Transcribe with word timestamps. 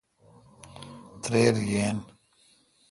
تریر 1.21 1.55
یین۔ 1.71 1.97